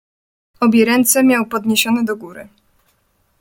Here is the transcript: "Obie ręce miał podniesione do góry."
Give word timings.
"Obie 0.59 0.85
ręce 0.85 1.23
miał 1.23 1.45
podniesione 1.45 2.03
do 2.03 2.15
góry." 2.15 2.47